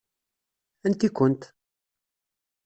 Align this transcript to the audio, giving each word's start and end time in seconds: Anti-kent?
Anti-kent? 0.87 1.41